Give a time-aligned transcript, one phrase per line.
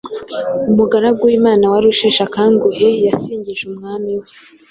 [0.69, 4.27] umugaragu w’imana wari usheshe akanguhe yasingije umwami we